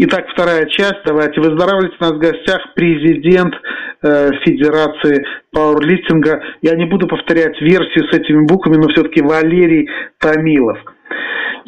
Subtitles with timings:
[0.00, 1.02] Итак, вторая часть.
[1.04, 1.40] Давайте.
[1.40, 1.96] Выздоравливайте.
[1.98, 3.52] У нас в гостях президент
[4.02, 6.40] э, Федерации пауэрлифтинга.
[6.62, 9.88] Я не буду повторять версию с этими буквами, но все-таки Валерий
[10.20, 10.78] Томилов.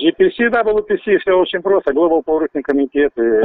[0.03, 1.93] GPC, WPC, все очень просто.
[1.93, 3.43] Global Powerlifting комитет, э,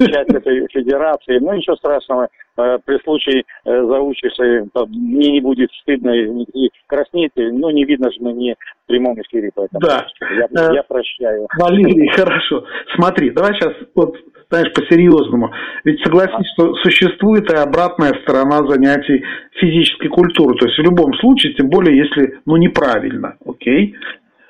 [0.00, 1.38] часть этой федерации.
[1.38, 2.28] Ну, ничего страшного.
[2.56, 7.32] Э, при случае э, заучишься, мне не будет стыдно и краснеть.
[7.36, 8.54] Ну, не видно же мне
[8.84, 9.50] в прямом эфире.
[9.54, 10.06] Поэтому да.
[10.50, 11.48] я, я прощаю.
[11.58, 12.64] Валерий, хорошо.
[12.94, 14.16] Смотри, давай сейчас вот
[14.48, 15.50] знаешь, по-серьезному.
[15.84, 19.24] Ведь согласись, что существует и обратная сторона занятий
[19.58, 20.56] физической культуры.
[20.56, 23.96] То есть в любом случае, тем более, если, ну, неправильно, окей?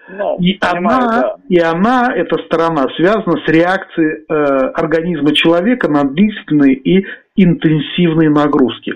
[0.08, 1.36] Ну, и, понимаю, она, да.
[1.48, 4.34] и она, эта сторона, связана с реакцией э,
[4.74, 8.94] организма человека на длительные и интенсивные нагрузки.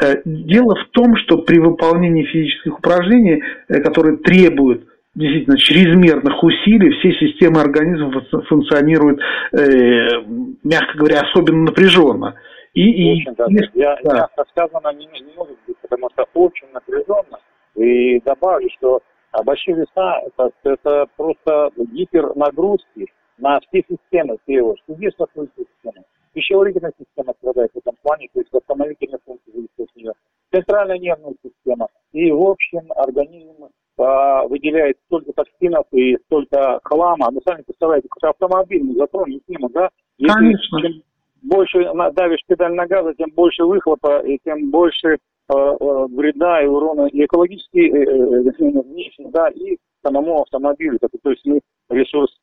[0.00, 6.90] Э, дело в том, что при выполнении физических упражнений, э, которые требуют действительно чрезмерных усилий,
[6.98, 9.20] все системы организма функционируют,
[9.52, 10.22] э,
[10.62, 12.34] мягко говоря, особенно напряженно.
[12.74, 13.46] И, очень, и, да.
[13.74, 14.28] Я, да.
[14.36, 17.38] Я сказано не, не может быть, потому что очень напряженно.
[17.76, 19.00] И добавлю, что
[19.34, 23.06] а большие веса это, это просто гипернагрузки
[23.38, 26.04] на все системы, все его сердечно-сосудистая система.
[26.32, 30.12] Пищеварительная система страдает в этом плане, то есть восстановительная функция зависит от нее.
[30.52, 31.88] Центральная нервная система.
[32.12, 33.68] И в общем организм
[33.98, 37.28] а, выделяет столько токсинов и столько хлама.
[37.32, 39.90] Ну, сами представляете, какой автомобиль мы затронем тему, да?
[40.18, 40.80] Если Конечно.
[40.80, 41.02] Чем
[41.42, 47.24] больше давишь педаль на газа, тем больше выхлопа и тем больше вреда и урона и
[47.24, 50.98] экологически, э, внешне, да, и самому автомобилю.
[50.98, 52.34] То есть мы ресурс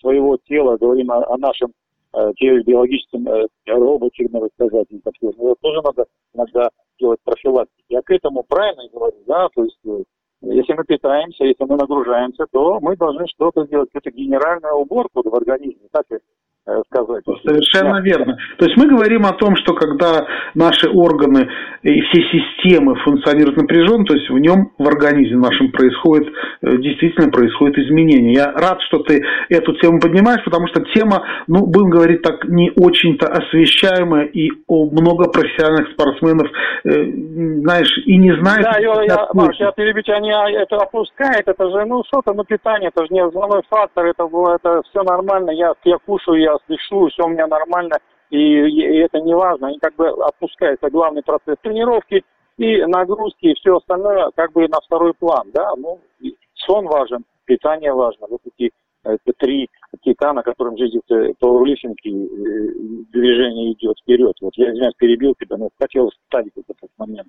[0.00, 1.72] своего тела, говорим о, о нашем
[2.12, 3.28] биологическом
[3.66, 5.10] роботе, надо сказать, это
[5.60, 7.80] тоже надо иногда делать профилактику.
[7.88, 9.78] Я к этому правильно говорю, да, то есть
[10.42, 15.34] если мы питаемся, если мы нагружаемся, то мы должны что-то сделать, какую-то генеральную уборку в
[15.34, 16.06] организме, так
[17.24, 18.36] Совершенно верно.
[18.58, 21.48] То есть мы говорим о том, что когда наши органы
[21.82, 26.28] и все системы функционируют напряженно, то есть в нем, в организме нашем происходит,
[26.62, 28.34] э, действительно происходит изменение.
[28.34, 32.72] Я рад, что ты эту тему поднимаешь, потому что тема, ну, будем говорить так, не
[32.76, 36.48] очень-то освещаемая, и у много профессиональных спортсменов,
[36.84, 37.04] э,
[37.62, 38.64] знаешь, и не знаешь...
[38.64, 42.90] Да, я, я, Маш, я перебить, они это опускают, это же, ну, что-то, ну, питание,
[42.94, 47.24] это же не основной фактор, это, это все нормально, я, я кушаю, я дышу, все
[47.24, 47.98] у меня нормально,
[48.30, 49.68] и, и это не важно.
[49.68, 52.24] Они как бы опускаются главный процесс тренировки
[52.58, 56.00] и нагрузки, и все остальное как бы на второй план, да, ну,
[56.54, 58.72] сон важен, питание важно, вот эти
[59.04, 59.68] это три
[60.02, 61.02] кита, на котором ездит
[61.40, 62.12] пауэрлифтинг и
[63.12, 64.34] движение идет вперед.
[64.40, 67.28] Вот я, извиняюсь, перебил тебя, но хотел ставить этот момент.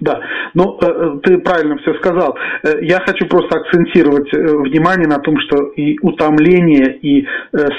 [0.00, 0.20] Да,
[0.54, 2.36] ну э, ты правильно все сказал.
[2.62, 7.26] Э, я хочу просто акцентировать э, внимание на том, что и утомление, и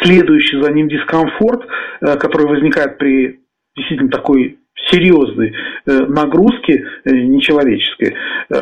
[0.03, 1.65] следующий за ним дискомфорт,
[2.01, 3.39] который возникает при
[3.75, 4.59] действительно такой
[4.91, 5.53] серьезной
[5.85, 8.15] нагрузке нечеловеческой,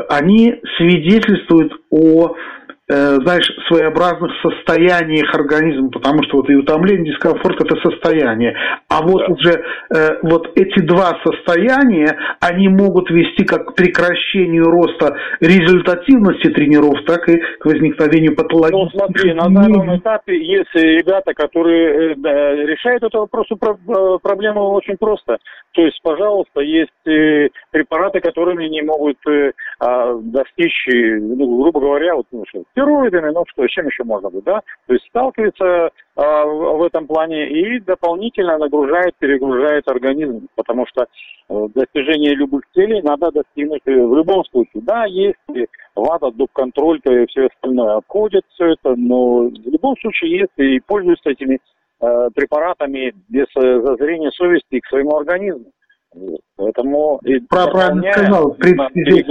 [0.09, 7.61] они свидетельствуют о Э, знаешь, своеобразных состояниях организма, потому что вот и утомление, и дискомфорт–
[7.65, 8.55] это состояние.
[8.87, 9.33] А вот да.
[9.33, 17.03] уже э, вот эти два состояния, они могут вести как к прекращению роста результативности тренеров,
[17.05, 18.71] так и к возникновению патологии.
[18.71, 24.95] Ну, смотри, на данном этапе есть ребята, которые э, решают эту вопрос, э, проблему очень
[24.97, 25.37] просто.
[25.73, 26.89] То есть, пожалуйста, есть
[27.71, 29.17] препараты, которыми не могут
[29.79, 30.06] а,
[30.37, 34.61] достичь, ну, грубо говоря, вот, ну, что, стероидами, ну что, чем еще можно быть, да?
[34.85, 41.05] То есть сталкивается а, в, этом плане и дополнительно нагружает, перегружает организм, потому что
[41.49, 44.83] э, достижение любых целей надо достигнуть в любом случае.
[44.83, 45.37] Да, есть
[45.95, 51.31] ВАДА, доп-контроль и все остальное обходит все это, но в любом случае есть и пользуются
[51.31, 51.59] этими
[52.01, 55.71] э, препаратами без э, зазрения совести к своему организму.
[56.57, 59.23] Поэтому и правильно сказал, в принципе,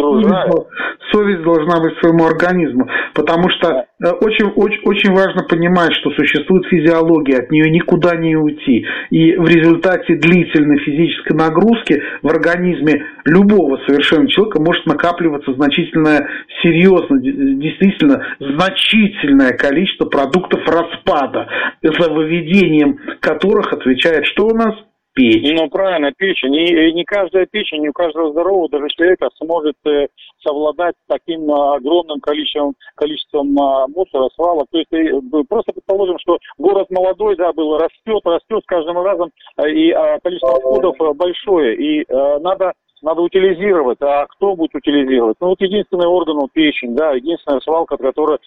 [1.11, 4.11] совесть, должна быть своему организму, потому что да.
[4.11, 8.87] Э, очень, очень, очень важно понимать, что существует физиология, от нее никуда не уйти.
[9.11, 16.29] И в результате длительной физической нагрузки в организме любого совершенно человека может накапливаться значительное,
[16.63, 21.49] серьезно, действительно значительное количество продуктов распада,
[21.83, 24.75] за выведением которых отвечает что у нас?
[25.17, 25.57] Печень.
[25.57, 26.55] Ну, правильно, печень.
[26.55, 30.09] И не каждая печень, не у каждого здорового даже человека сможет э,
[30.45, 34.67] совладать таким а, огромным количеством, количеством а, мусора, свалок.
[34.71, 39.31] То есть э, просто предположим, что город молодой, да, был, растет, растет с каждым разом,
[39.57, 41.77] э, и а, количество отходов большое.
[41.77, 42.07] И
[42.41, 42.73] надо
[43.03, 43.99] надо утилизировать.
[44.01, 45.37] А кто будет утилизировать?
[45.41, 48.39] Ну, вот единственный орган, вот печень, да, единственная свалка, которая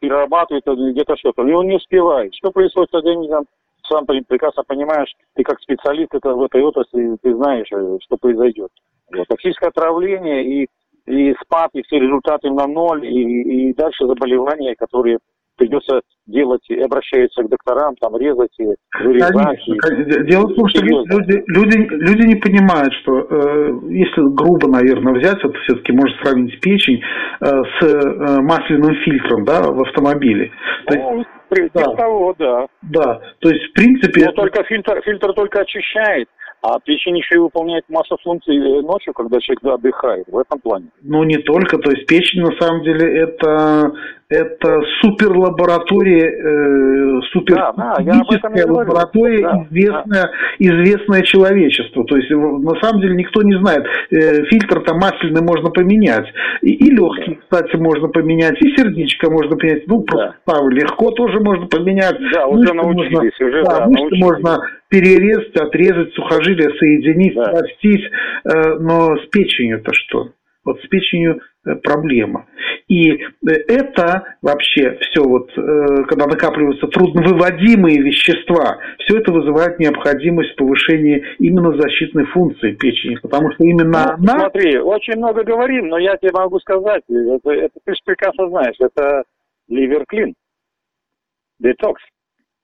[0.00, 1.46] перерабатывает где-то что-то.
[1.46, 2.34] И он не успевает.
[2.34, 3.46] Что происходит с организмом?
[3.88, 8.70] Сам прекрасно понимаешь, ты как специалист это, в этой отрасли, ты знаешь, э, что произойдет.
[9.14, 9.26] Вот.
[9.28, 10.68] Токсическое отравление и,
[11.06, 15.18] и спад, и все результаты на ноль, и, и дальше заболевания, которые
[15.56, 18.66] придется делать, и обращаются к докторам, там, резать и
[19.02, 19.32] вырезать.
[19.32, 19.74] Конечно.
[19.74, 20.26] И...
[20.26, 25.38] Дело в том, что люди, люди, люди не понимают, что э, если грубо, наверное, взять,
[25.38, 27.00] это все-таки можно сравнить печень
[27.40, 30.50] э, с э, масляным фильтром да, в автомобиле.
[30.90, 31.28] Ну, то есть,
[31.74, 31.94] да.
[31.94, 32.66] того, да.
[32.82, 34.24] Да, то есть, в принципе...
[34.24, 34.42] Но это...
[34.42, 36.28] только фильтр, фильтр только очищает.
[36.62, 40.86] А печень еще и выполняет массу функций э, ночью, когда человек отдыхает, в этом плане.
[41.02, 41.78] Ну, не только.
[41.78, 43.92] То есть печень, на самом деле, это,
[44.28, 50.30] это суперлаборатория, э, супер да, да, лаборатория, да, известная, да.
[50.58, 52.02] известное человечеству.
[52.04, 53.86] То есть, на самом деле, никто не знает.
[54.10, 56.26] Э, фильтр там масляный можно поменять.
[56.62, 57.58] И, и легкий, да.
[57.58, 59.86] кстати, можно поменять, и сердечко можно поменять.
[59.86, 60.60] Ну, просто да.
[60.70, 62.16] легко тоже можно поменять.
[62.32, 63.12] Да, уже научились.
[63.12, 64.22] Можно, уже, да, да, научились.
[64.22, 64.58] можно
[64.88, 67.44] перерезать, отрезать сухожилия, соединить, да.
[67.50, 68.02] простить.
[68.44, 70.30] Э, но с печенью-то что?
[70.64, 71.40] Вот с печенью
[71.82, 72.46] проблема.
[72.88, 73.18] И э,
[73.68, 75.50] это вообще все вот,
[76.08, 83.64] когда накапливаются трудновыводимые вещества, все это вызывает необходимость повышения именно защитной функции печени, потому что
[83.64, 84.40] именно ну, она...
[84.40, 88.76] Смотри, очень много говорим, но я тебе могу сказать, это, это ты же прекрасно знаешь,
[88.78, 89.24] это
[89.68, 90.34] ливерклин,
[91.58, 92.02] детокс.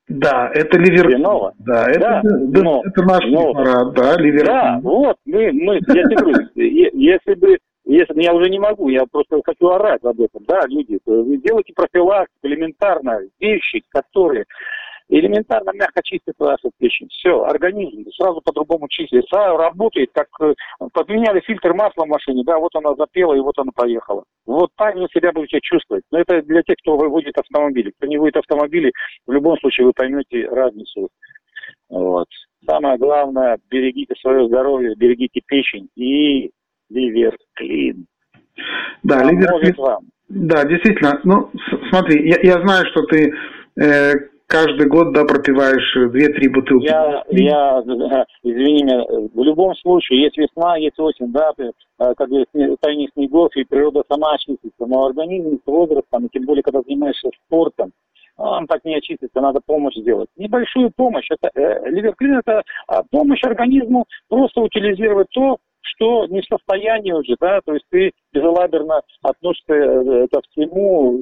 [0.08, 0.78] Да, это.
[0.78, 1.55] Хреново.
[1.58, 4.46] Да, это, да, да, но, это наш но, препарат, да, Ливерпуль.
[4.46, 9.05] Да, вот, мы, мы, я тебе говорю, если бы, если, я уже не могу, я
[9.11, 14.46] просто хочу орать об этом, да, люди, вы делайте профилактику элементарно, вещи, которые
[15.08, 17.08] элементарно мягко чистит вашу печень.
[17.08, 19.25] Все, организм сразу по-другому чистит.
[19.29, 20.55] Сразу работает, как э,
[20.93, 24.25] поменяли фильтр масла в машине, да, вот она запела и вот она поехала.
[24.46, 26.05] Вот так вы себя будете чувствовать.
[26.11, 27.93] Но это для тех, кто выводит автомобили.
[27.99, 28.93] Кто не выводит автомобили,
[29.26, 31.08] в любом случае вы поймете разницу.
[31.90, 32.29] Вот.
[32.67, 36.52] Самое главное, берегите свое здоровье, берегите печень и
[36.92, 38.06] ливер клин.
[39.02, 39.74] Да, ливер клин.
[39.76, 40.04] Вам.
[40.28, 41.20] Да, действительно.
[41.24, 41.50] Ну,
[41.90, 43.34] смотри, я, я знаю, что ты
[43.80, 44.12] э,
[44.46, 46.84] каждый год, да, пропиваешь 2-3 бутылки.
[46.84, 47.82] Я, я,
[48.42, 49.04] извини меня,
[49.34, 51.70] в любом случае, есть весна, есть осень, да, э,
[52.16, 52.50] как есть
[52.80, 57.28] тайник снегов, и природа сама очистится, но организм с возрастом, и тем более, когда занимаешься
[57.46, 57.92] спортом,
[58.36, 60.28] он так не очистится, надо помощь сделать.
[60.36, 61.26] Небольшую помощь.
[61.30, 67.37] Это, э, ливерклин– это а, помощь организму просто утилизировать то, что не в состоянии уже,
[67.40, 71.19] да, то есть ты безалаберно относишься э, это всему,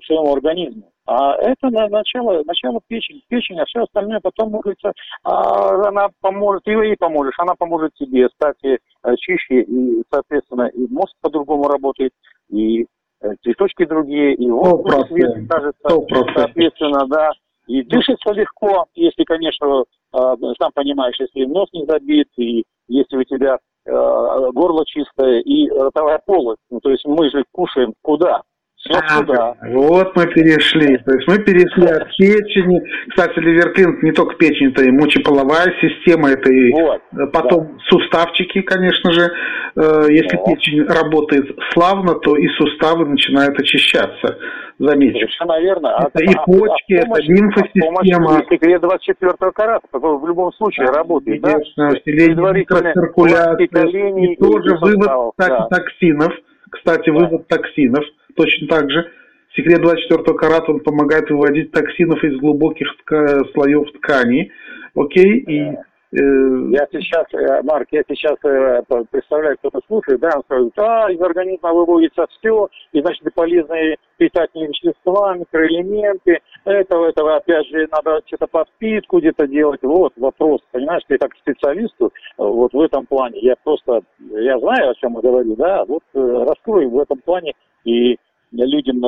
[0.00, 0.90] к своему организму.
[1.06, 4.76] А это на начало, начало печени, печень, а все остальное потом, может
[5.24, 8.76] а, она поможет, ты ей поможешь, она поможет тебе стать э,
[9.16, 12.12] чище, и, соответственно, и мозг по-другому работает,
[12.50, 12.86] и
[13.22, 14.50] э, цветочки другие, и
[15.08, 17.30] свет кажется, соответственно, да,
[17.66, 23.58] и дышится легко, если, конечно, сам понимаешь, если нос не забит, и если у тебя
[23.77, 26.60] Э, горло чистое и ротовая полость.
[26.70, 28.42] Ну, то есть мы же кушаем куда?
[28.78, 29.54] Все а.
[29.70, 30.98] Вот мы перешли.
[30.98, 32.80] То есть мы перешли от печени.
[33.10, 37.02] Кстати, ливерклин не только печень, это и мочеполовая система, это и вот,
[37.32, 37.78] потом да.
[37.88, 39.32] суставчики, конечно же.
[39.74, 40.46] Э, если вот.
[40.46, 44.38] печень работает славно, то и суставы начинают очищаться.
[44.78, 45.26] Заметьте.
[45.26, 45.88] Совершенно верно.
[45.98, 48.44] Это а, и почки, а, это лимфосистема.
[48.48, 51.42] Секрет 24 карата, в любом случае да, работает.
[51.42, 51.98] Конечно, да?
[51.98, 54.34] усиление микроциркуляции.
[54.34, 55.66] И тоже вывод да.
[55.68, 56.32] токсинов.
[56.70, 57.16] Кстати, да.
[57.16, 58.04] вывод токсинов
[58.38, 59.10] точно так же.
[59.54, 64.52] Секрет 24 карата, он помогает выводить токсинов из глубоких тка- слоев тканей.
[64.94, 65.38] Окей?
[65.38, 65.76] И
[66.10, 66.16] Э,
[66.70, 71.20] я сейчас, э, Марк, я сейчас э, представляю, кто-то слушает, да, он скажет, а, из
[71.20, 78.46] организма выводится все, и, значит, полезные питательные вещества, микроэлементы, этого, этого, опять же, надо что-то
[78.46, 79.80] подпитку где-то делать.
[79.82, 84.94] Вот вопрос, понимаешь, ты как специалисту, вот в этом плане, я просто, я знаю, о
[84.94, 87.52] чем я говорю, да, вот раскрою в этом плане,
[87.84, 88.16] и
[88.66, 89.04] людям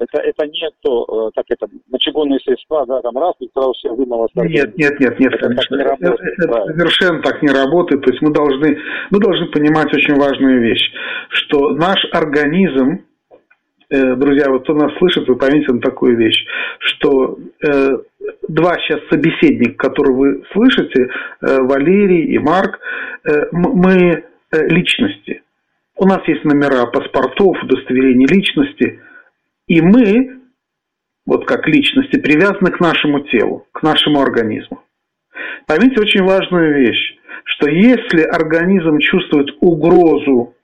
[0.00, 4.28] это, это не то, как это, мочегонные средства, да, там раз, и сразу все вымыло.
[4.34, 5.76] Нет, нет, нет, нет, это конечно.
[5.76, 8.02] Так не работает, это, это совершенно так не работает.
[8.02, 8.78] То есть мы должны,
[9.10, 10.92] мы должны понимать очень важную вещь,
[11.28, 13.04] что наш организм,
[13.90, 16.46] э, друзья, вот кто нас слышит, вы поймите на такую вещь,
[16.78, 17.90] что э,
[18.48, 22.78] два сейчас собеседника, которые вы слышите, э, Валерий и Марк,
[23.24, 25.42] э, мы э, личности.
[26.00, 29.00] У нас есть номера паспортов, удостоверений личности–
[29.70, 30.40] и мы,
[31.26, 34.82] вот как личности, привязаны к нашему телу, к нашему организму.
[35.68, 40.56] Поймите очень важную вещь, что если организм чувствует угрозу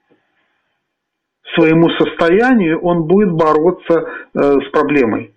[1.55, 5.33] своему состоянию, он будет бороться э, с проблемой,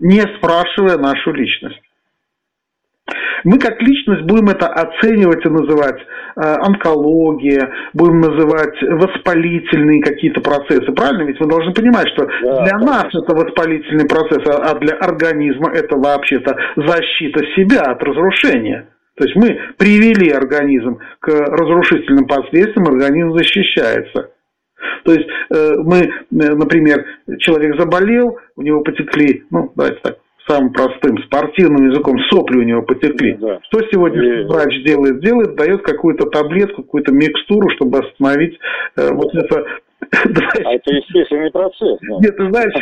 [0.00, 1.80] не спрашивая нашу личность.
[3.46, 10.90] Мы как личность будем это оценивать и называть э, онкология, будем называть воспалительные какие-то процессы,
[10.90, 11.22] правильно?
[11.22, 12.84] Ведь мы должны понимать, что да, для да.
[12.84, 18.88] нас это воспалительный процесс, а, а для организма это вообще-то защита себя от разрушения.
[19.16, 24.30] То есть мы привели организм к разрушительным последствиям, организм защищается.
[25.04, 27.04] То есть э, мы, э, например,
[27.38, 32.82] человек заболел, у него потекли, ну, давайте так, самым простым спортивным языком, сопли у него
[32.82, 33.34] потекли.
[33.34, 33.60] Да.
[33.64, 34.44] Что сегодня и...
[34.44, 35.20] врач делает?
[35.20, 38.58] Делает, дает какую-то таблетку, какую-то микстуру, чтобы остановить
[38.96, 39.64] э, вот это
[40.12, 41.98] а это естественный процесс.
[42.02, 42.16] Да?
[42.20, 42.72] Нет, ты знаешь,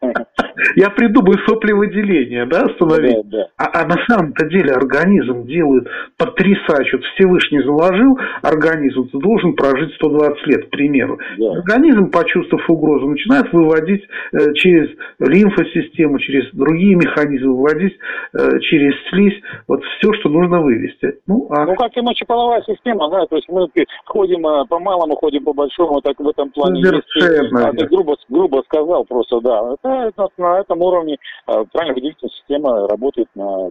[0.76, 3.28] я придумаю соплевыделение, да, остановить.
[3.28, 3.46] Да, да.
[3.56, 6.96] А, а на самом-то деле организм делает потрясающе.
[6.96, 11.18] Вот Всевышний заложил организм, ты должен прожить 120 лет, к примеру.
[11.38, 11.52] Да.
[11.52, 14.88] Организм, почувствовав угрозу, начинает выводить э, через
[15.18, 17.96] лимфосистему, через другие механизмы, выводить
[18.34, 21.18] э, через слизь вот все, что нужно вывести.
[21.26, 21.64] Ну, а...
[21.64, 23.68] ну как и мочеполовая система, да, то есть мы
[24.06, 26.82] ходим э, по малому, ходим по большому, так в этом плане.
[26.84, 27.58] Совершенно.
[27.58, 29.74] Есть, а ты грубо, грубо сказал просто, да.
[29.74, 33.70] Это, это на этом уровне э, правильно выделительная система работает на,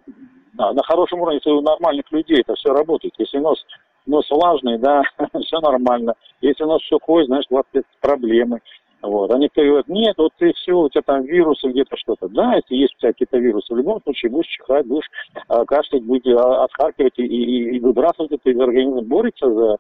[0.54, 3.14] на, на хорошем уровне, если у нормальных людей это все работает.
[3.18, 3.64] Если нос,
[4.06, 5.04] нос влажный, да,
[5.46, 6.14] все нормально.
[6.42, 7.66] Если нос сухой, значит, у вас
[8.02, 8.62] проблемы.
[9.02, 9.32] Вот.
[9.32, 12.28] Они говорят, нет, вот ты все, у тебя там вирусы где-то что-то.
[12.30, 15.10] Да, если есть у тебя какие-то вирусы, в любом случае будешь чихать, будешь
[15.48, 19.78] а, кашлять, будешь а, отхаркивать и, и, и выбрасывать это из организма, борется за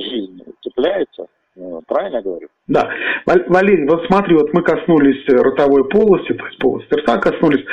[0.00, 1.28] жизнь, цепляется.
[1.56, 2.48] Ну, правильно я говорю?
[2.68, 2.88] Да.
[3.26, 7.64] Валерий, вот смотри, вот мы коснулись ротовой полости, то есть полости рта коснулись.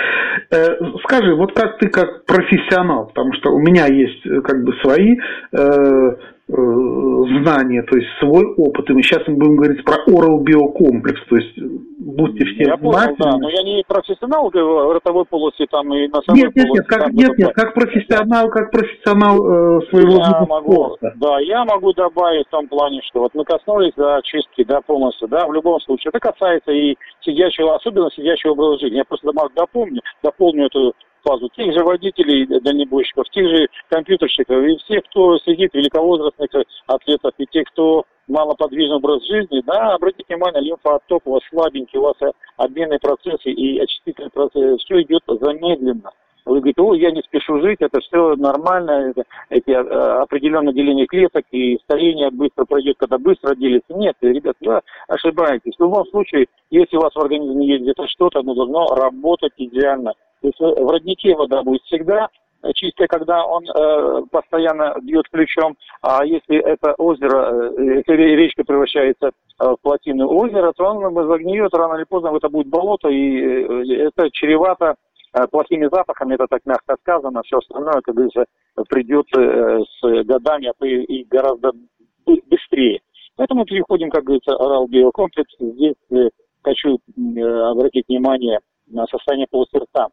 [0.51, 0.65] Э,
[1.03, 5.15] скажи, вот как ты как профессионал, потому что у меня есть э, как бы свои
[5.51, 6.15] э,
[6.49, 6.53] Э,
[7.41, 8.89] знания, то есть свой опыт.
[8.89, 11.59] И мы сейчас мы будем говорить про Oral биокомплекс, то есть
[12.17, 12.77] будьте все я.
[12.77, 16.67] Понял, да, но я не профессионал в ротовой полости там и на самой нет, нет.
[16.69, 21.13] Нет, как, нет, нет, как профессионал, как профессионал э, своего я могу, спорта.
[21.17, 25.27] Да, я могу добавить в том плане, что вот мы коснулись да, очистки, да, полностью,
[25.27, 26.09] да, в любом случае.
[26.13, 28.97] Это касается и сидящего, особенно сидящего образа жизни.
[28.97, 30.93] Я просто дополню, дополню эту
[31.27, 36.49] фазу тех же водителей дальнобойщиков, тех же компьютерщиков и всех, кто сидит, великовозрастных
[36.87, 42.03] атлетов, и тех, кто малоподвижный образ жизни, да, обратите внимание, лимфоотток у вас слабенький, у
[42.03, 42.15] вас
[42.57, 46.11] обменные процессы и очистительные процессы, все идет замедленно.
[46.45, 51.05] Вы говорите, ой, я не спешу жить, это все нормально, это, эти а, определенные деления
[51.05, 53.93] клеток и старение быстро пройдет, когда быстро делится.
[53.93, 54.79] Нет, ребят, вы
[55.09, 55.75] ошибаетесь.
[55.77, 60.13] В любом случае, если у вас в организме есть где-то что-то, оно должно работать идеально.
[60.41, 62.29] То есть в роднике вода будет всегда
[62.73, 69.27] чистая, когда он э, постоянно бьет ключом, а если это озеро, э, если речка превращается
[69.27, 74.07] э, в плотину озера, то он загниет, рано или поздно это будет болото, и э,
[74.07, 74.95] это чревато
[75.33, 78.45] э, плохими запахами, это так мягко сказано, все остальное, как говорится,
[78.89, 81.71] придет э, с годами, а и, гораздо
[82.49, 83.01] быстрее.
[83.35, 85.53] Поэтому переходим, как говорится, орал биокомплекс.
[85.59, 86.29] Здесь э,
[86.63, 90.07] хочу э, обратить внимание на состояние полости рта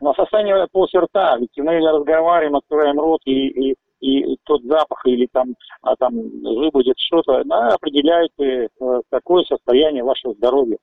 [0.00, 5.28] на состояние полости рта, ведь мы разговариваем, открываем рот, и, и, и тот запах или
[5.30, 8.68] там, а, там выбудет что-то, она определяет э,
[9.10, 10.78] какое состояние вашего здоровья.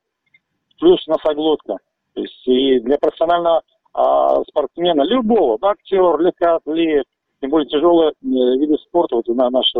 [0.78, 1.78] Плюс носоглотка.
[2.14, 7.04] То есть и для профессионального а, спортсмена, любого, актер, легкоатлет,
[7.40, 9.78] тем более тяжелые э, виды спорта, вот на наши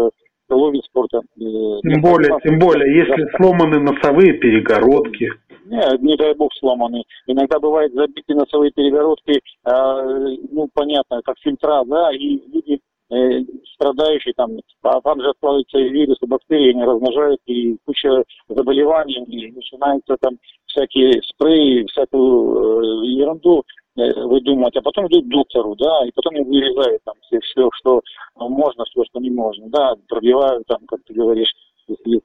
[0.49, 1.19] вид спорта.
[1.19, 5.31] Э, тем более, тем более, если сломаны носовые перегородки.
[5.69, 7.05] Не, не дай бог сломанный.
[7.27, 13.45] Иногда бывает забиты носовые перегородки, э, ну, понятно, как фильтра, да, и люди э,
[13.75, 20.17] страдающие там, а там же откладываются вирусы, бактерии, они размножают, и куча заболеваний, и начинаются
[20.21, 23.63] там всякие спреи, всякую э, ерунду
[23.97, 27.69] э, выдумывать, а потом идут к доктору, да, и потом им вырезают там все, все,
[27.75, 28.01] что
[28.37, 31.53] можно, все, что не можно, да, пробивают там, как ты говоришь,
[31.87, 32.21] если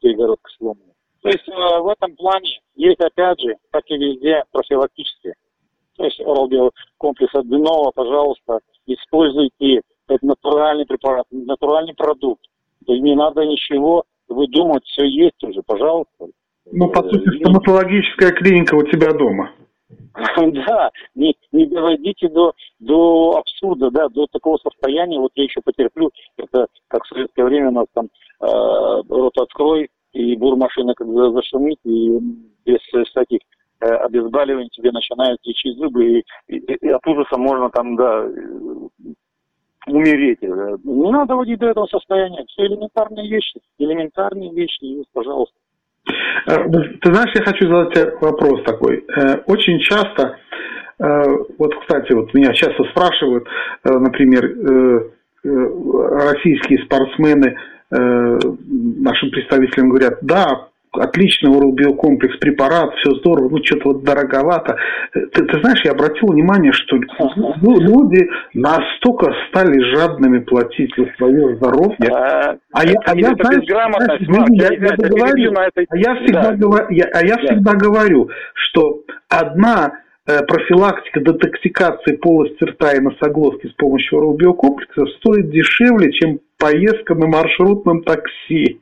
[0.00, 0.92] перегородка сломана.
[1.26, 5.34] То есть э, в этом плане есть, опять же, как и везде, профилактические.
[5.96, 6.48] То есть орал
[6.98, 12.44] комплекс от Денова, пожалуйста, используйте это натуральный препарат, натуральный продукт.
[12.86, 16.26] То есть не надо ничего выдумывать, все есть уже, пожалуйста.
[16.70, 19.50] Ну, по сути, э, стоматологическая клиника у тебя дома.
[20.36, 26.12] Да, не, не доводите до, до абсурда, да, до такого состояния, вот я еще потерплю,
[26.36, 31.78] это как в советское время у нас там э, рот открой, и бурмашина когда зашумит,
[31.84, 32.18] и
[32.64, 33.40] без всяких
[33.80, 38.26] э, обезболиваний тебе начинают течь зубы, и, и, и от ужаса можно там, да,
[39.86, 40.42] умереть.
[40.42, 42.44] Э, не надо доводить до этого состояния.
[42.48, 43.60] Все элементарные вещи.
[43.78, 45.54] Элементарные вещи, есть, пожалуйста.
[46.46, 46.64] Э,
[47.02, 49.04] ты знаешь, я хочу задать тебе вопрос такой.
[49.46, 50.38] Очень часто
[50.98, 53.46] Вот, кстати, вот меня часто спрашивают,
[53.84, 55.12] например,
[55.44, 57.54] российские спортсмены
[57.90, 64.76] нашим представителям говорят, да, отличный урал-биокомплекс, препарат, все здорово, ну что-то вот дороговато.
[65.12, 72.10] Ты, ты знаешь, я обратил внимание, что люди настолько стали жадными платить за свое здоровье.
[72.10, 73.64] А, а я, а я, знаешь,
[76.90, 77.78] я, а всегда, да.
[77.78, 79.92] говорю, что одна
[80.26, 87.26] э, профилактика детоксикации полости рта и носоглотки с помощью урал-биокомплекса стоит дешевле, чем поездка на
[87.26, 88.80] маршрутном такси.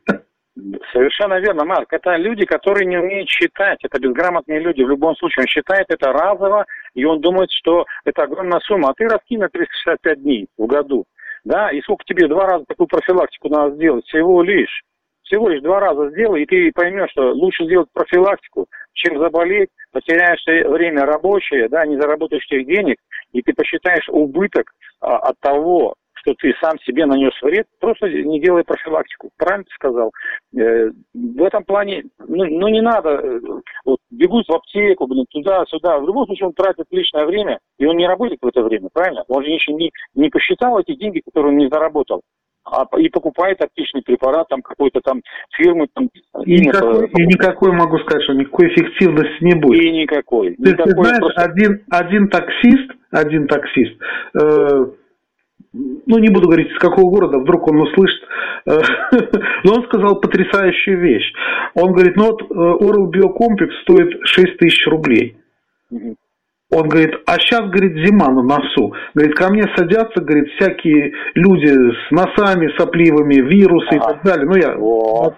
[0.93, 1.93] Совершенно верно, Марк.
[1.93, 3.79] Это люди, которые не умеют считать.
[3.83, 4.83] Это безграмотные люди.
[4.83, 6.65] В любом случае, он считает это разово,
[6.95, 8.91] и он думает, что это огромная сумма.
[8.91, 11.05] А ты раскинь на 365 дней в году.
[11.45, 14.07] Да, и сколько тебе два раза такую профилактику надо сделать?
[14.07, 14.83] Всего лишь.
[15.25, 20.45] Всего лишь два раза сделай, и ты поймешь, что лучше сделать профилактику, чем заболеть, потеряешь
[20.69, 22.99] время рабочее, да, не заработаешь тех денег,
[23.33, 28.41] и ты посчитаешь убыток а, от того, что ты сам себе нанес вред, просто не
[28.41, 29.31] делай профилактику.
[29.37, 30.13] Правильно ты сказал.
[30.57, 33.41] Э, в этом плане, ну, ну не надо, э,
[33.85, 35.99] вот, бегут в аптеку, блин, туда-сюда.
[35.99, 39.25] В любом случае он тратит личное время, и он не работает в это время, правильно?
[39.29, 42.23] Он же еще не, не посчитал эти деньги, которые он не заработал
[42.65, 45.21] а, и покупает оптичный препарат там какой-то там
[45.57, 45.89] фирмы.
[45.95, 46.09] Там,
[46.45, 49.83] и, никакой, и никакой, могу сказать, что никакой эффективности не будет.
[49.83, 50.55] И никакой.
[50.55, 51.43] Ты, никакой ты знаешь, просто...
[51.43, 54.01] один, один таксист, один таксист,
[54.41, 54.87] э,
[55.75, 58.23] ну, не буду говорить, из какого города, вдруг он услышит,
[59.65, 61.33] но он сказал потрясающую вещь.
[61.75, 65.37] Он говорит, ну вот Oral э, Биокомплекс стоит 6 тысяч рублей.
[66.71, 68.95] Он говорит, а сейчас, говорит, зима на носу.
[69.15, 74.47] Говорит, ко мне садятся, говорит, всякие люди с носами сопливыми, вирусы и так далее.
[74.47, 75.37] Ну, я вот,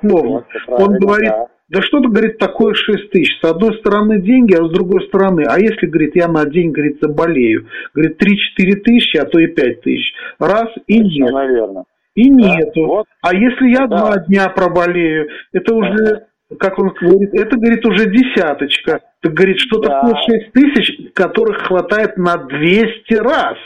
[0.67, 1.47] Вот, он говорит, да.
[1.69, 3.41] Да что-то, говорит, такое 6 тысяч.
[3.41, 6.99] С одной стороны деньги, а с другой стороны, а если, говорит, я на день, говорит,
[7.01, 7.67] заболею?
[7.93, 10.13] Говорит, 3-4 тысячи, а то и 5 тысяч.
[10.39, 11.33] Раз, и Точно, нет.
[11.33, 11.85] наверное.
[12.15, 12.87] И да, нету.
[12.87, 13.07] Вот.
[13.21, 13.97] А если я да.
[13.99, 19.01] два дня проболею, это уже, как он говорит, это, говорит, уже десяточка.
[19.21, 20.01] Так, говорит, что да.
[20.01, 23.57] такое 6 тысяч, которых хватает на 200 раз.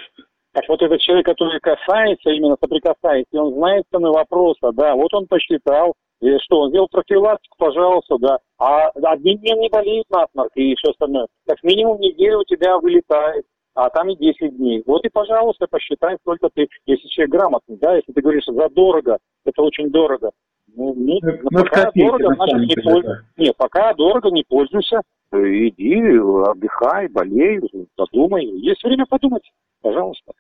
[0.52, 5.12] Так вот этот человек, который касается, именно соприкасается, и он знает цены вопроса, да, вот
[5.14, 8.38] он посчитал, и что, он сделал профилактику, пожалуйста, да.
[8.58, 11.26] А один день не болеет насморк и все остальное.
[11.46, 14.82] Как минимум неделю у тебя вылетает, а там и 10 дней.
[14.86, 19.18] Вот и, пожалуйста, посчитай, сколько ты, если человек грамотный, да, если ты говоришь за дорого,
[19.44, 20.30] это очень дорого.
[20.76, 23.26] Ну, не, ну, ну пока копейки, дорого, значит, не пользуйся.
[23.36, 25.00] Нет, пока дорого, не пользуйся.
[25.32, 27.60] Иди, отдыхай, болей,
[27.96, 28.44] подумай.
[28.44, 30.32] Есть время подумать, пожалуйста.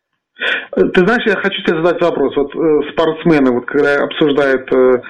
[0.72, 2.34] Ты знаешь, я хочу тебе задать вопрос.
[2.36, 5.02] Вот э, спортсмены, вот когда обсуждают э,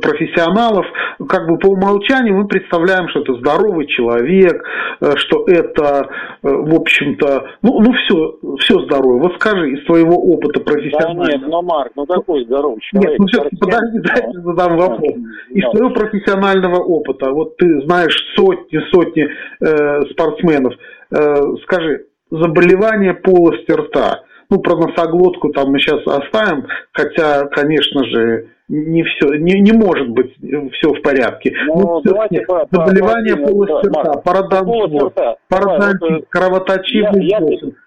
[0.00, 0.86] профессионалов,
[1.28, 4.62] как бы по умолчанию мы представляем, что это здоровый человек,
[5.00, 6.08] э, что это,
[6.42, 9.20] в общем-то, ну, ну все, все здоровое.
[9.20, 11.26] Вот скажи из твоего опыта профессионального.
[11.26, 13.10] Да нет, но Марк, ну какой здоровый человек?
[13.10, 15.14] Нет, ну все-таки подожди, дай я задам вопрос.
[15.50, 19.28] Из твоего профессионального опыта, вот ты знаешь сотни, сотни
[19.60, 20.74] э, спортсменов,
[21.12, 21.34] э,
[21.64, 29.02] скажи, заболевание полости рта, ну, про носоглотку там мы сейчас оставим, хотя, конечно же, не
[29.02, 30.32] все, не, не может быть
[30.74, 31.52] все в порядке.
[31.66, 35.12] Ну, ну давайте по, заболевание по, полости рта, пародонтоз,
[35.48, 37.40] пародонтит, кровоточивый я,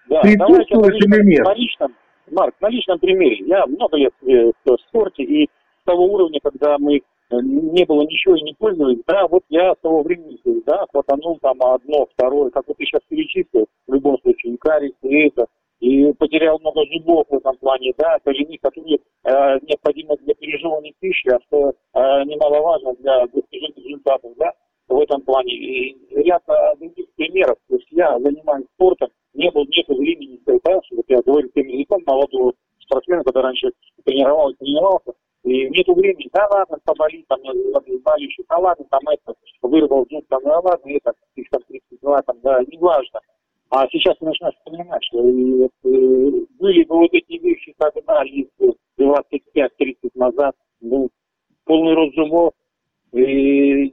[0.08, 1.44] да, присутствует или нет?
[1.44, 1.94] На личном,
[2.30, 3.44] Марк, на личном примере.
[3.46, 7.00] Я много лет э, в спорте, и с того уровня, когда мы э,
[7.30, 11.62] не было ничего и не пользовались, да, вот я с того времени, да, хватанул там
[11.62, 15.46] одно, второе, как вот ты сейчас перечислил, в любом случае, и карис, и это,
[15.84, 21.28] и потерял много зубов в этом плане, да, коренных, которые э, необходимы для переживания пищи,
[21.28, 24.52] а что э, немаловажно для достижения результатов, да,
[24.88, 25.52] в этом плане.
[25.52, 27.58] И ряд э, других примеров.
[27.68, 32.02] То есть я занимаюсь спортом, не было нет времени, да, вот я говорю тем языком
[32.06, 33.70] молодого спортсмена, когда раньше
[34.04, 37.40] тренировался, тренировался, и нету времени, да ладно, поболит, там,
[38.02, 42.40] болельщик, да ладно, там это, вырвал зуб, там, да ладно, это, их там 32, там,
[42.40, 43.20] да, неважно.
[43.76, 50.10] А сейчас ты начинаешь понимать, что э, были бы вот эти вещи тогда, если 25-30
[50.14, 51.10] назад, ну,
[51.64, 52.52] полный рост зубов,
[53.12, 53.86] и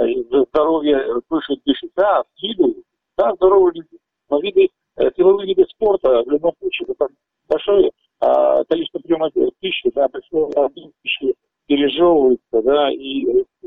[0.00, 2.74] э, здоровье выше дышит, да, силу,
[3.16, 4.02] да, здоровые люди.
[4.30, 7.06] Но виды, э, силовые виды спорта в любом случае, это
[7.48, 13.24] большое а, количество приема пищи, да, большое объем пищи пережевывается, да, и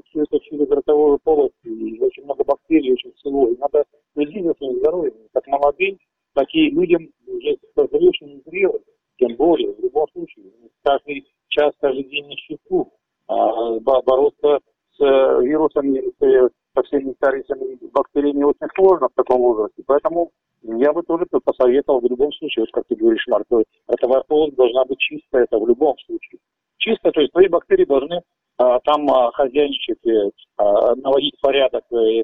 [0.09, 3.47] все это через ротовую полость, и очень много бактерий, очень всего.
[3.47, 5.12] И надо следить за своим здоровьем,
[5.57, 5.97] молодым,
[6.33, 8.81] так и людям уже достаточно зрелым,
[9.17, 10.45] тем более, в любом случае,
[10.83, 12.91] каждый час, каждый день на счету,
[13.27, 14.59] а, бороться
[14.95, 19.83] с э, вирусами, с, со всеми старицами, бактериями очень сложно в таком возрасте.
[19.85, 23.47] Поэтому я бы тоже посоветовал в любом случае, вот как ты говоришь, Марк,
[23.87, 26.39] ротовая полость должна быть чистая, это в любом случае.
[26.77, 28.21] Чисто, то есть твои бактерии должны
[28.57, 32.23] а, там а, хозяйничать, э, а, наводить порядок э,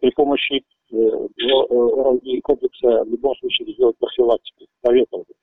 [0.00, 4.64] при помощи э, э, комплекса в любом случае сделать профилактику.
[4.84, 5.34] Советовал бы.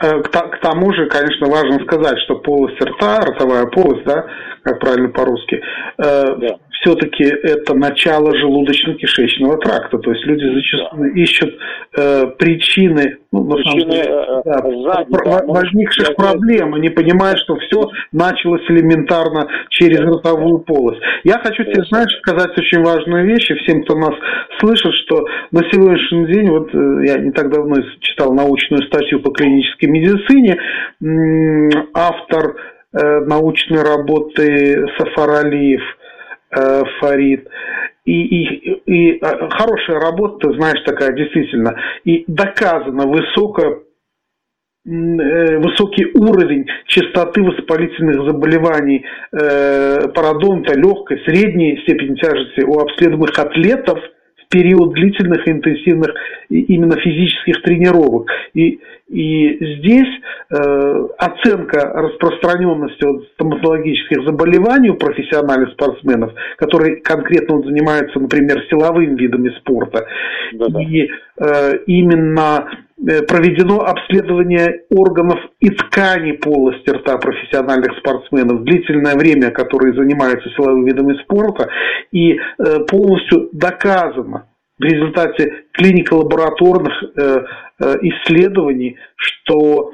[0.00, 4.26] Э, к тому же, конечно, важно сказать, что полость рта, ротовая полость, да,
[4.62, 5.62] как правильно по-русски,
[5.98, 6.58] да.
[6.80, 9.98] Все-таки это начало желудочно-кишечного тракта.
[9.98, 11.20] То есть люди зачастую да.
[11.20, 11.54] ищут
[11.96, 16.74] э, причины, ну, причины деле, э, да, сзади, да, возникших может, проблем.
[16.74, 20.06] Они понимают, что все началось элементарно через да.
[20.06, 21.00] ротовую полость.
[21.24, 24.14] Я хочу тебе, знаешь, сказать очень важную вещь, и всем, кто нас
[24.60, 26.72] слышит, что на сегодняшний день, вот
[27.04, 30.58] я не так давно читал научную статью по клинической медицине,
[31.94, 32.56] автор
[32.96, 36.05] Э, научной работы Сафаралиев э,
[36.50, 37.48] Фарид.
[38.04, 41.76] И, и, и э, хорошая работа, знаешь, такая действительно.
[42.04, 43.80] И доказано высокая
[44.88, 53.98] высокий уровень частоты воспалительных заболеваний э, пародонта, легкой, средней степени тяжести у обследуемых атлетов–
[54.48, 56.12] период длительных интенсивных
[56.48, 58.28] именно физических тренировок.
[58.54, 60.08] И, и здесь
[60.50, 69.18] э, оценка распространенности вот, стоматологических заболеваний у профессиональных спортсменов, которые конкретно вот, занимаются, например, силовыми
[69.18, 70.06] видами спорта,
[70.52, 70.80] Да-да.
[70.82, 78.64] и э, именно проведено обследование органов и тканей полости рта профессиональных спортсменов.
[78.64, 81.68] Длительное время, которые занимаются силовыми видами спорта,
[82.12, 84.46] и э, полностью доказано
[84.78, 87.44] в результате клинико-лабораторных э,
[87.78, 89.92] исследований, что,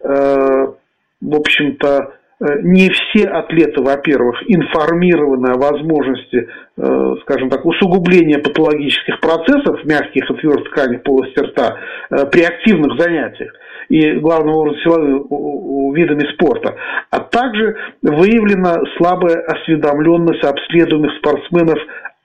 [0.00, 0.74] в
[1.20, 9.82] общем-то, Э, не все атлеты, во-первых, информированы о возможности, э, скажем так, усугубления патологических процессов
[9.82, 11.78] в мягких и твердых тканях полости рта
[12.10, 13.52] э, при активных занятиях
[13.88, 16.76] и главным образом силовыми видами спорта,
[17.10, 21.78] а также выявлена слабая осведомленность обследуемых спортсменов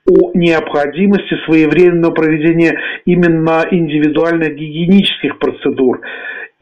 [0.06, 6.02] о необходимости своевременного проведения именно индивидуальных гигиенических процедур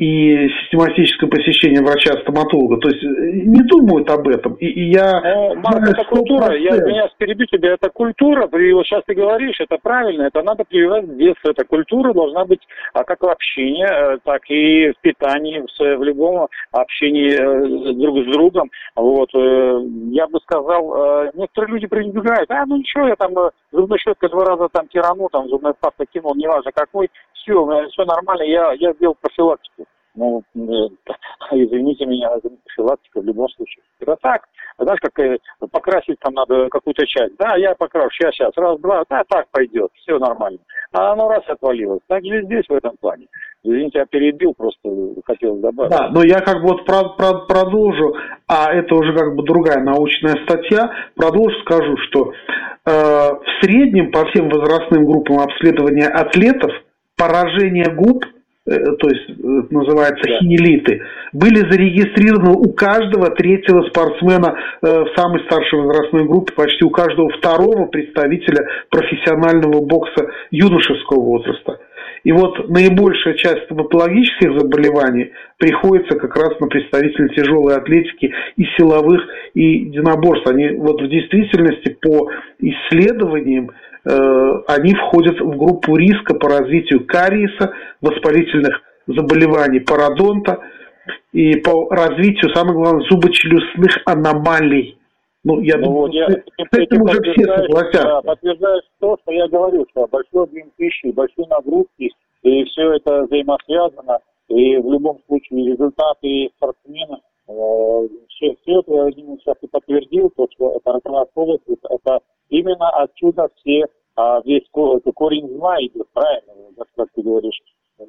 [0.03, 2.79] и систематическое посещение врача-стоматолога.
[2.79, 3.09] То есть э,
[3.47, 4.55] не думают об этом.
[4.55, 6.57] И, и я ну, Марк, это культура.
[6.57, 7.75] Я извиняюсь, перебью тебя.
[7.75, 8.49] Это культура.
[8.49, 10.23] Ты вот сейчас ты говоришь, это правильно.
[10.23, 11.51] Это надо прививать с детства.
[11.51, 12.59] Эта культура должна быть
[12.95, 18.27] а как в общении, э, так и в питании, в, в любом общении э, друг
[18.27, 18.71] с другом.
[18.97, 19.31] Вот.
[19.33, 22.51] Я бы сказал, некоторые люди пренебрегают.
[22.51, 23.33] А, ну ничего, я там
[23.71, 27.09] зубной щеткой два раза там тирану, там зубной пастой кинул, неважно какой.
[27.35, 27.55] Все,
[27.91, 28.43] все нормально.
[28.43, 29.87] Я, я сделал профилактику.
[30.15, 30.59] Ну, э,
[31.53, 32.31] извините меня,
[32.65, 33.83] профилактика в любом случае.
[34.01, 34.43] Это так.
[34.79, 35.39] Знаешь, как э,
[35.71, 37.37] покрасить там надо какую-то часть.
[37.39, 40.59] Да, я покрашу, сейчас, сейчас, раз, два, да, так пойдет, все нормально.
[40.93, 42.01] А оно раз отвалилось.
[42.09, 43.27] Так же здесь в этом плане.
[43.65, 44.89] Извините, я перебил, просто
[45.25, 45.91] хотел добавить.
[45.91, 48.15] Да, но я как бы вот про, про, продолжу,
[48.49, 54.27] а это уже как бы другая научная статья, продолжу, скажу, что э, в среднем по
[54.27, 56.73] всем возрастным группам обследования атлетов
[57.17, 58.25] поражение губ–
[58.65, 60.39] то есть э, называется да.
[60.39, 66.91] хинелиты, были зарегистрированы у каждого третьего спортсмена э, в самой старшей возрастной группе, почти у
[66.91, 71.81] каждого второго представителя профессионального бокса юношеского возраста.
[72.23, 79.23] И вот наибольшая часть стоматологических заболеваний приходится как раз на представителей тяжелой атлетики и силовых,
[79.55, 80.47] и единоборств.
[80.47, 87.73] Они вот в действительности по исследованиям Э, они входят в группу риска по развитию кариеса,
[88.01, 90.61] воспалительных заболеваний пародонта
[91.33, 94.99] и по развитию, самое главное, зубочелюстных аномалий.
[95.45, 98.03] Ну, я ну, думаю, я, с этим уже все согласятся.
[98.03, 102.11] Да, подтверждаешь то, что я говорю, что большой объем пищи, большие нагрузки,
[102.43, 109.11] и все это взаимосвязано, и в любом случае результаты спортсмена, э, все, все это я
[109.11, 112.21] сейчас и подтвердил, то, что это роковая полость, это
[112.53, 116.53] именно отсюда все, а, весь корень зла идет, правильно,
[116.97, 117.59] как ты говоришь.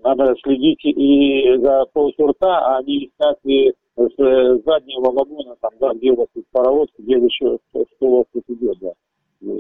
[0.04, 4.16] Надо следить и за полостью рта, а не искать и с
[4.66, 8.44] заднего вагона, там, да, где у вас есть паровоз, где еще что у вас тут
[8.48, 8.92] идет, да.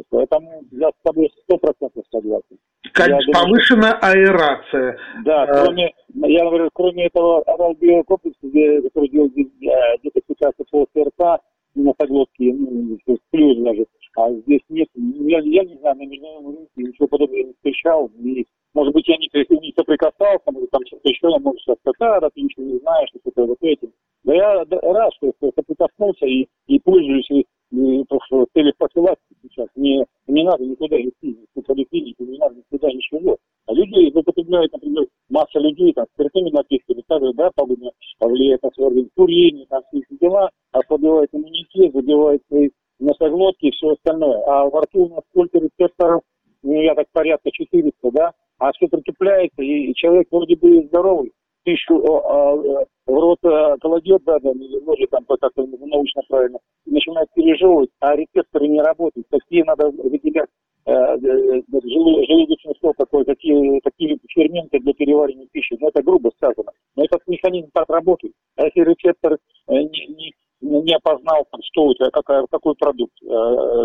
[0.10, 2.58] Поэтому я с тобой сто процентов согласен.
[2.94, 4.98] Конечно, повышенная аэрация.
[5.26, 5.66] Да, а...
[5.66, 11.40] кроме, я говорю, кроме этого орал комплекса, где, который делает где-то сейчас полостью рта,
[11.76, 12.98] на соглотке, ну,
[13.32, 17.54] плюс даже, а здесь нет, я, я не знаю, на международном рынке ничего подобного не
[17.54, 18.12] встречал.
[18.20, 22.30] И, может быть, я не, не соприкасался, может, там что-то еще, может, сейчас да, да,
[22.30, 23.92] ты ничего не знаешь, что-то вот этим.
[24.24, 29.68] Да я рад, что я соприкоснулся и, и пользуюсь и, и, в цели профилактики сейчас.
[29.76, 33.38] Мне не надо никуда идти, ни в поликлинику, не надо никуда ничего.
[33.66, 38.88] А люди употребляют, например, масса людей там, спиртными напитками, также, да, пагубно влияет на свой
[38.88, 42.70] организм, курение, там, все эти дела, ослабевает иммунитет, забивает свои
[43.04, 44.42] носоглотки и все остальное.
[44.46, 46.22] А во рту у нас сколько рецепторов,
[46.62, 52.04] ну, я так порядка 400, да, а все притупляется, и человек вроде бы здоровый, пищу
[52.06, 54.52] а, а, в рот а, кладет, да, да,
[54.86, 59.28] ложит там как-то научно правильно, начинает пережевывать, а рецепторы не работают.
[59.30, 60.50] Такие надо выделять
[60.86, 65.78] э, э, желудочный сок такой, такие, такие ферменты для переваривания пищи.
[65.80, 66.72] Ну, это грубо сказано.
[66.96, 68.34] Но этот механизм так работает.
[68.56, 73.14] А если рецептор э, не, не, не опознал, там, что у тебя, какая, какой продукт,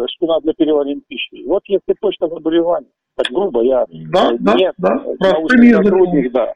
[0.09, 1.45] что надо для переваривания пищи.
[1.47, 6.33] Вот если точно заболевание, так грубо, я да, не, да, да, простым языком.
[6.33, 6.55] Да,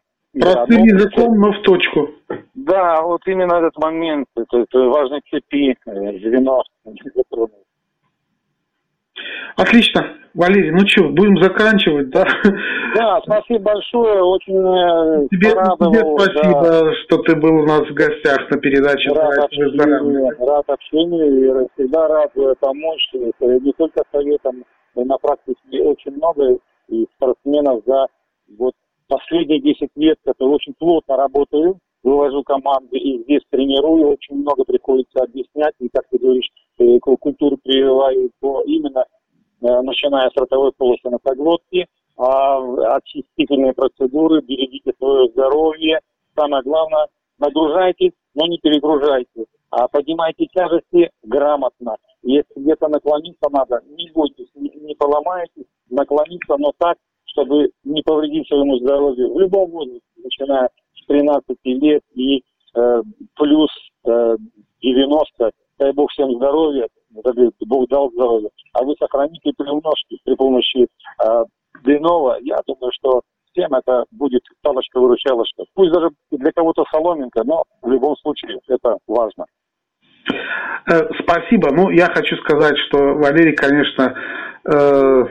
[0.54, 2.08] Простым да, языком, но в точку.
[2.54, 6.62] Да, вот именно этот момент, это, это важной цепи, э, звено
[9.56, 10.16] Отлично.
[10.34, 12.24] Валерий, ну что, будем заканчивать, да?
[12.96, 16.94] Да, спасибо большое, очень э, тебе, тебе спасибо, да.
[17.04, 22.08] что ты был у нас в гостях на передаче рад общению, рад общению и всегда
[22.08, 26.58] рад помочь, не только советом, на практике очень много
[26.88, 28.06] и спортсменов за
[28.58, 28.74] вот
[29.08, 35.22] последние 10 лет, это очень плотно работаю, вывожу команды и здесь тренирую, очень много приходится
[35.22, 39.01] объяснять, и, как ты говоришь, э, культуру прививаю по, именно э,
[39.82, 46.00] начиная с ротовой полосы носоглотки, а, очистительные процедуры, берегите свое здоровье,
[46.36, 51.96] самое главное, нагружайтесь, но не перегружайте, а поднимайте тяжести грамотно.
[52.22, 58.46] Если где-то наклониться надо, не бойтесь, не, не поломайтесь, наклониться, но так, чтобы не повредить
[58.46, 63.02] своему здоровью в любом возрасте, начиная с 13 лет и э,
[63.34, 63.70] плюс
[64.04, 64.36] э,
[64.82, 66.88] 90, дай бог всем здоровья,
[67.66, 71.44] Бог дал здоровье, а вы сохраните и приумножьте при помощи э,
[71.84, 75.64] Длинного, я думаю, что всем это будет палочка-выручалочка.
[75.74, 79.46] Пусть даже для кого-то соломинка, но в любом случае это важно.
[80.90, 81.70] Э, спасибо.
[81.72, 84.14] Ну, я хочу сказать, что Валерий, конечно,
[84.64, 85.24] э,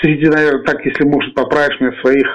[0.00, 2.26] среди, наверное, так, если может, поправишь мне своих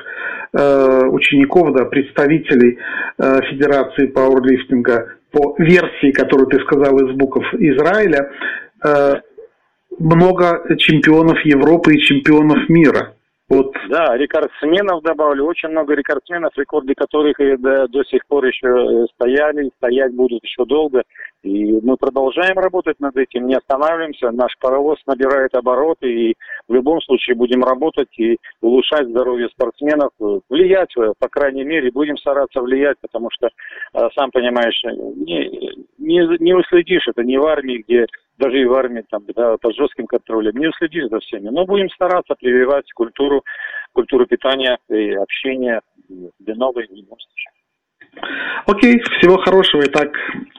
[0.54, 2.80] э, учеников, да, представителей
[3.17, 8.32] э, Федерации пауэрлифтинга по версии, которую ты сказал из букв Израиля,
[8.84, 9.13] э,
[9.99, 13.13] много чемпионов Европы и чемпионов мира.
[13.49, 13.73] Вот.
[13.88, 19.05] Да, рекордсменов добавлю, очень много рекордсменов, рекорды которых и до, до сих пор еще э,
[19.15, 21.03] стояли, стоять будут еще долго.
[21.43, 24.31] И мы продолжаем работать над этим, не останавливаемся.
[24.31, 26.36] Наш паровоз набирает обороты, и
[26.67, 30.10] в любом случае будем работать и улучшать здоровье спортсменов,
[30.49, 36.38] влиять, э, по крайней мере, будем стараться влиять, потому что, э, сам понимаешь, не, не,
[36.43, 38.07] не уследишь, это не в армии, где
[38.38, 41.50] даже и в армии там, да, под жестким контролем, не уследишь за всеми.
[41.50, 43.43] Но будем стараться прививать культуру,
[43.93, 47.52] культуру питания и общения в любом случае.
[48.65, 49.84] Окей, всего хорошего.
[49.86, 50.10] Итак,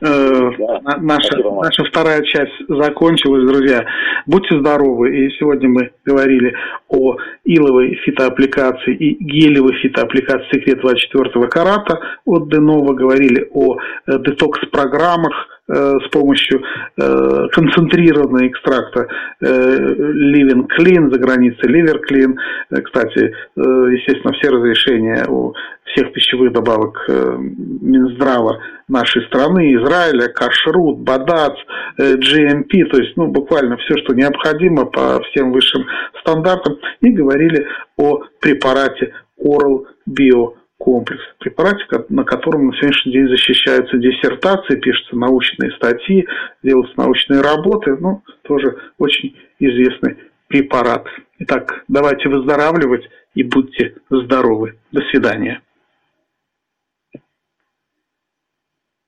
[0.01, 3.85] э, да, наша, наша вторая часть закончилась, друзья.
[4.27, 5.27] Будьте здоровы.
[5.27, 6.55] И сегодня мы говорили
[6.89, 12.95] о иловой фитоаппликации и гелевой фитоаппликации секрет 24 карата от Денова.
[12.95, 16.63] Говорили о э, детокс-программах с помощью
[16.97, 19.07] э, концентрированного экстракта
[19.41, 22.35] э, Living Clean за границей, Liver Clean.
[22.83, 25.53] Кстати, естественно, все разрешения у
[25.85, 31.57] всех пищевых добавок Минздрава нашей страны, Израиля, Кашрут, Бадац,
[31.99, 35.85] GMP, то есть ну, буквально все, что необходимо по всем высшим
[36.21, 43.99] стандартам, и говорили о препарате Oral Bio комплекс препарате, на котором на сегодняшний день защищаются
[43.99, 46.27] диссертации, пишутся научные статьи,
[46.63, 47.97] делаются научные работы.
[47.99, 51.07] Ну, тоже очень известный препарат.
[51.41, 54.79] Итак, давайте выздоравливать и будьте здоровы.
[54.93, 55.61] До свидания.